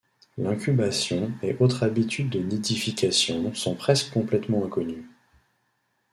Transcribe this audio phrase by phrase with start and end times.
[0.39, 5.05] L'incubation et autres habitudes de nidification sont presque complètement inconnues.